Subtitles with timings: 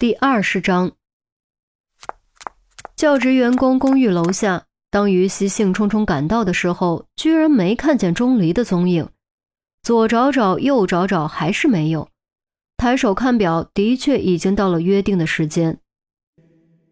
[0.00, 0.92] 第二十章，
[2.94, 9.08] 教职员工公寓楼下，当于西兴冲冲赶到的时候，居然没看见钟离的踪影。
[9.82, 12.08] 左找找，右找找，还是没有。
[12.76, 15.80] 抬手看表，的确已经到了约定的时间。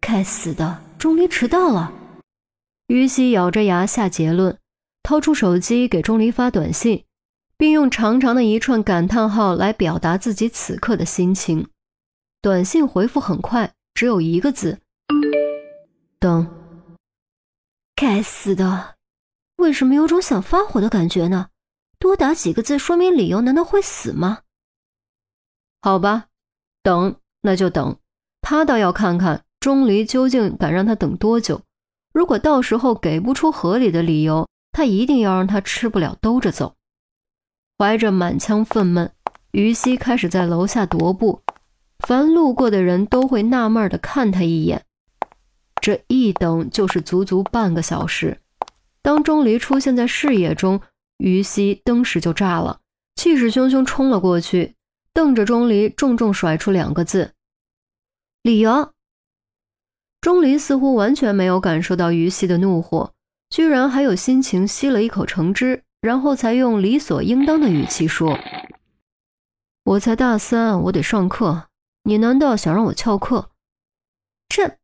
[0.00, 1.92] 该死的，钟离迟到了。
[2.88, 4.58] 于西咬着牙下结论，
[5.04, 7.04] 掏出手机给钟离发短信，
[7.56, 11.68] 并用长长的一串感叹号来表达自己此刻的心情。
[12.40, 14.78] 短信回复很快，只有一个字：
[16.20, 16.48] 等。
[17.96, 18.94] 该死的，
[19.56, 21.48] 为什么有种想发火的感觉呢？
[21.98, 24.42] 多打几个字说明理由，难道会死吗？
[25.82, 26.26] 好吧，
[26.84, 27.98] 等那就等。
[28.40, 31.62] 他倒要看看钟离究竟敢让他等多久。
[32.12, 36.76] 如果到时候给不出合理的理由，他一定要让他吃不了兜着走。
[37.76, 39.10] 怀着满腔愤懑，
[39.50, 41.42] 于西开始在楼下踱步。
[42.06, 44.84] 凡路过的人都会纳闷的看他一眼，
[45.80, 48.40] 这一等就是足足半个小时。
[49.02, 50.80] 当钟离出现在视野中，
[51.18, 52.80] 于西登时就炸了，
[53.14, 54.74] 气势汹汹冲了过去，
[55.12, 57.32] 瞪着钟离，重重甩出两个字
[58.42, 58.92] ：“理由。”
[60.20, 63.12] 钟离似乎完全没有感受到于西的怒火，
[63.50, 68.38] 居然还有心情吸了一口橙汁，然后才用理所应当的语气说
[69.84, 71.67] ：“我才大三，我得上课。”
[72.08, 73.50] 你难道想让我翘课？
[74.48, 74.78] 这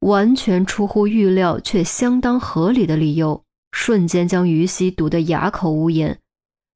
[0.00, 6.20] 完全出乎预料却相当合理的理由，瞬间将于西堵得哑口无言。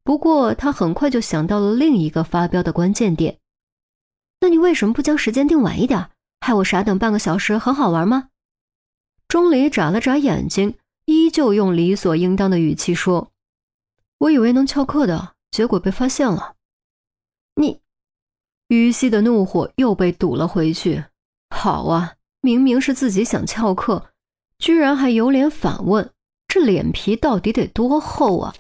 [0.05, 3.41] 不过他很快就想到了另一个发飙的关键点：
[4.41, 6.09] 那你为什么不将时间定晚一点，
[6.41, 7.59] 害我傻等半个小时？
[7.59, 8.31] 很好玩吗？
[9.29, 13.33] 钟离眨了眨眼睛，依旧用理所应当的语气说
[14.17, 16.55] ：“我以为能翘课的，结果被发现了。
[17.57, 17.81] 你。”
[18.77, 21.05] 于西的怒火又被堵了回去。
[21.51, 24.11] 好啊，明明是自己想翘课，
[24.59, 26.11] 居然还有脸反问，
[26.49, 28.55] 这脸皮到底得多厚啊！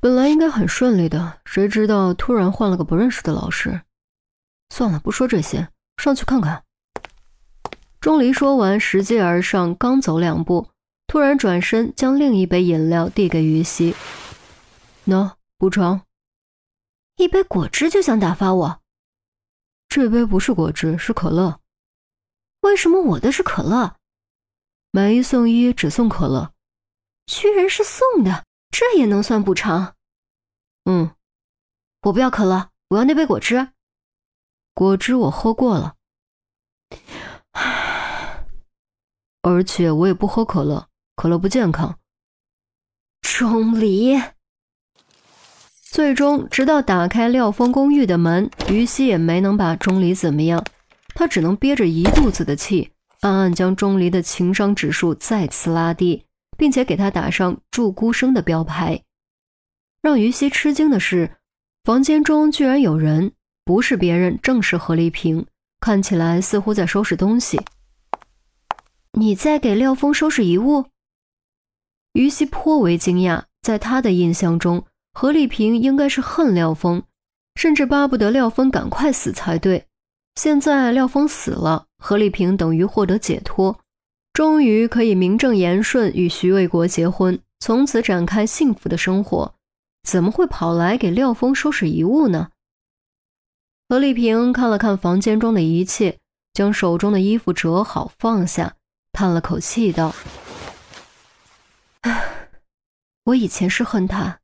[0.00, 3.82] 本来应该很顺利的，谁知道突然换了个不认识的老师。
[4.74, 6.62] 算了，不说这些，上去看看。
[8.00, 10.68] 钟离说完，拾阶而上，刚走两步，
[11.06, 13.94] 突然转身将另一杯饮料递给于西
[15.06, 16.00] ：“喏，补偿。”
[17.20, 18.80] 一杯果汁就想打发我？
[19.88, 21.60] 这杯不是果汁，是可乐。
[22.60, 23.96] 为什么我的是可乐？
[24.90, 26.54] 买一送一，只送可乐。
[27.26, 29.96] 居然是送的，这也能算补偿？
[30.86, 31.14] 嗯，
[32.00, 33.68] 我不要可乐，我要那杯果汁。
[34.72, 35.96] 果汁我喝过了，
[39.42, 41.98] 而且我也不喝可乐，可乐不健康。
[43.20, 44.18] 钟离。
[45.90, 50.64] 最终，直到打开廖峰公寓的门，于西也没能把钟离怎么样。
[51.16, 52.92] 他只能憋着一肚子的气，
[53.22, 56.24] 暗暗将钟离的情商指数再次拉低，
[56.56, 59.02] 并且给他打上祝孤生的标牌。
[60.00, 61.38] 让于西吃惊的是，
[61.82, 63.32] 房间中居然有人，
[63.64, 65.44] 不是别人，正是何丽萍，
[65.80, 67.60] 看起来似乎在收拾东西。
[69.14, 70.84] 你在给廖峰收拾遗物？
[72.12, 74.84] 于西颇为惊讶，在他的印象中。
[75.12, 77.02] 何丽萍应该是恨廖峰，
[77.56, 79.86] 甚至巴不得廖峰赶快死才对。
[80.36, 83.78] 现在廖峰死了，何丽萍等于获得解脱，
[84.32, 89.54] 终于可以名正言顺与徐卫国结婚，从此展开幸福的生活。
[90.02, 92.50] 怎么会跑来给廖峰收拾遗物呢？
[93.88, 96.18] 何丽萍看了看房间中的一切，
[96.54, 98.76] 将手中的衣服折好放下，
[99.12, 100.14] 叹了口气道
[102.02, 102.48] ：“唉，
[103.24, 104.38] 我以前是恨他。”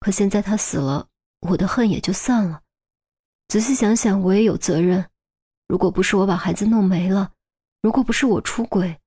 [0.00, 1.08] 可现在他死了，
[1.40, 2.62] 我的恨也就散了。
[3.48, 5.10] 仔细想想，我也有责任。
[5.68, 7.32] 如果不是我把孩子弄没了，
[7.82, 8.98] 如果不是我出轨，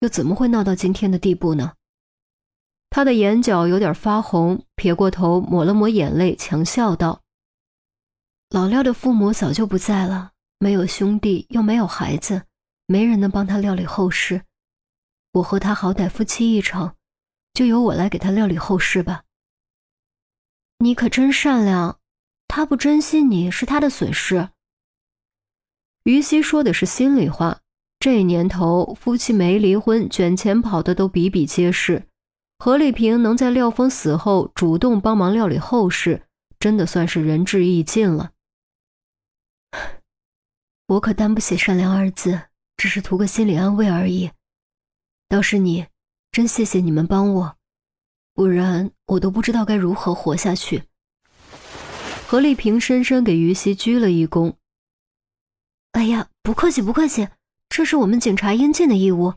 [0.00, 1.74] 又怎么会闹到今天的地步呢？
[2.88, 7.20] 他的眼角有点发红，撇过头抹了抹眼泪，强笑道
[8.50, 12.42] ：“老廖的父母早就不在了，没有兄弟，又没有孩子，
[12.86, 14.42] 没人能帮他料理后事。
[15.34, 16.96] 我和他好歹夫妻一场，
[17.54, 19.22] 就由我来给他料理后事吧。”
[20.82, 21.98] 你可真善良，
[22.48, 24.48] 他不珍惜你是他的损失。
[26.04, 27.60] 于西说的是心里话，
[27.98, 32.04] 这年头夫妻没离婚卷钱跑的都比比皆是。
[32.58, 36.22] 何丽萍能在廖峰死后主动帮忙料理后事，
[36.58, 38.32] 真的算是仁至义尽了。
[40.86, 42.40] 我可担不起善良二字，
[42.78, 44.30] 只是图个心理安慰而已。
[45.28, 45.86] 倒是你，
[46.32, 47.59] 真谢谢你们帮我。
[48.40, 50.84] 不然我都不知道该如何活下去。
[52.26, 54.54] 何丽萍深深给于西鞠了一躬。
[55.92, 57.28] 哎呀，不客气，不客气，
[57.68, 59.34] 这是我们警察应尽的义务。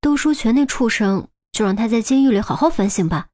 [0.00, 3.28] 都说全那畜生，就让他在监狱里好好反省吧。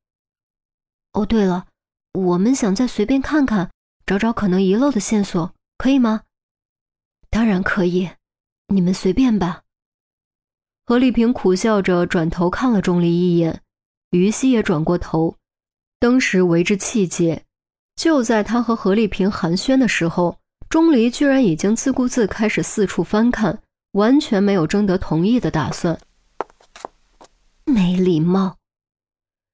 [1.14, 1.66] 哦，对了，
[2.12, 3.70] 我们想再随便看看，
[4.04, 6.24] 找找可能遗漏的线索，可以吗？
[7.30, 8.10] 当然可以，
[8.66, 9.62] 你们随便吧。
[10.84, 13.62] 何丽萍苦笑着转头看了钟离一眼，
[14.14, 15.36] 于西也转过头，
[15.98, 17.42] 当时为之气结。
[17.96, 20.38] 就在他和何丽萍寒暄的时候，
[20.68, 23.60] 钟离居然已经自顾自开始四处翻看，
[23.92, 25.98] 完全没有征得同意的打算。
[27.64, 28.56] 没礼貌，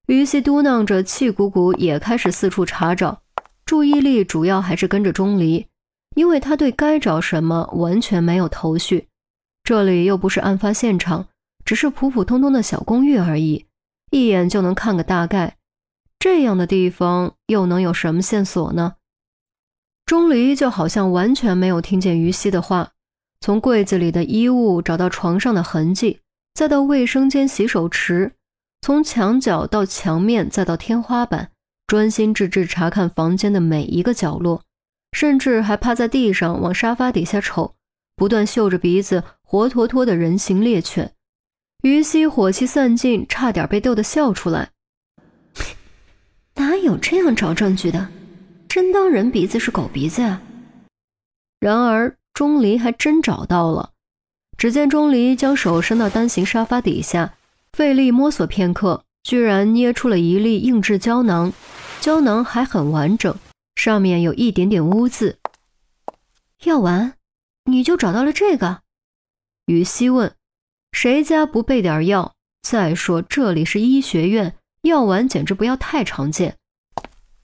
[0.08, 3.22] 于西嘟囔着，气鼓鼓也开始四处查找，
[3.64, 5.66] 注意力主要还是跟着钟离，
[6.16, 9.08] 因为他对该找什么完全没有头绪。
[9.64, 11.28] 这里又不是案发现场，
[11.64, 13.64] 只是普普通通的小公寓而已，
[14.10, 15.56] 一眼就能看个大概。
[16.18, 18.96] 这样的地方又能有什么线索呢？
[20.04, 22.90] 钟离就好像完全没有听见于西的话，
[23.40, 26.20] 从柜子里的衣物找到床上的痕迹，
[26.52, 28.32] 再到卫生间洗手池，
[28.82, 31.52] 从墙角到墙面，再到天花板，
[31.86, 34.62] 专心致志查看房间的每一个角落，
[35.12, 37.76] 甚至还趴在地上往沙发底下瞅，
[38.16, 41.14] 不断嗅着鼻子，活脱脱的人形猎犬。
[41.82, 44.70] 于西火气散尽，差点被逗得笑出来。
[46.54, 48.08] 哪有这样找证据的？
[48.68, 50.40] 真当人鼻子是狗鼻子呀？
[51.58, 53.92] 然而钟离还真找到了。
[54.56, 57.34] 只见钟离将手伸到单行沙发底下，
[57.72, 61.52] 费力摸索片刻，居然捏出了一粒硬质胶囊。
[62.00, 63.34] 胶囊还很完整，
[63.74, 65.38] 上面有一点点污渍。
[66.64, 67.14] 药丸，
[67.64, 68.82] 你就找到了这个？
[69.66, 70.34] 于西问
[70.92, 72.34] ：“谁家不备点药？
[72.62, 76.56] 再说这里是医学院。”药丸简直不要太常见。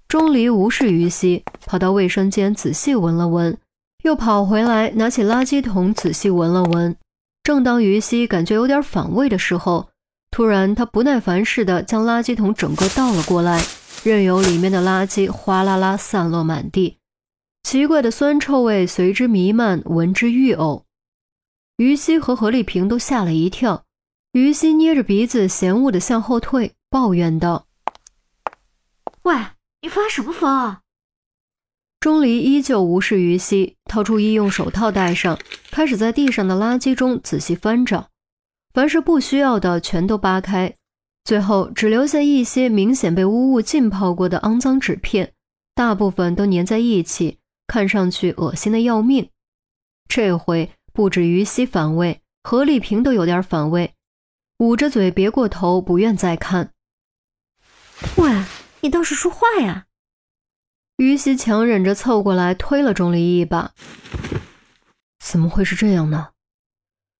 [0.09, 3.59] 钟离无视于西，跑到卫生间仔细闻了闻，
[4.05, 6.97] 又跑回来拿起垃圾桶仔细闻了闻。
[7.43, 9.91] 正当于西感觉有点反胃的时候，
[10.31, 13.63] 突然他不耐烦似的将垃圾桶整个倒了过来，
[14.03, 16.97] 任由里面的垃圾哗啦啦散落满地，
[17.65, 20.85] 奇怪的酸臭味随之弥漫，闻之欲呕。
[21.77, 23.85] 于西和何丽萍都吓了一跳，
[24.33, 26.73] 于西捏着鼻子嫌恶的向后退。
[26.89, 27.67] 抱怨道
[29.25, 29.35] ：“喂，
[29.83, 30.83] 你发什么疯啊？”
[32.01, 35.39] 钟离依旧无视于西，掏出医用手套戴上，
[35.71, 38.09] 开始在地上的垃圾中仔细翻找，
[38.73, 40.75] 凡是不需要的全都扒开，
[41.25, 45.35] 最后只留下一些明显被污物浸泡过的肮脏纸片，
[45.75, 49.29] 大部分都粘在一起，看上去恶心的要命。
[50.09, 53.95] 这回不止于西反胃，何丽萍都有点反胃，
[54.61, 56.73] 捂着嘴别过头，不愿再看。
[58.17, 58.45] 喂，
[58.81, 59.85] 你倒是说话呀！
[60.97, 63.75] 于西强忍着凑过来推了钟离一把。
[65.19, 66.31] 怎么会是这样呢？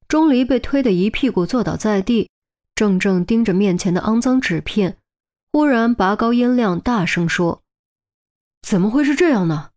[0.09, 2.31] 钟离被推得一屁股坐倒在地，
[2.75, 4.97] 怔怔盯着面前的肮脏纸片，
[5.53, 7.63] 忽然拔高音量大声说
[8.67, 9.73] ：“怎么会是这样呢？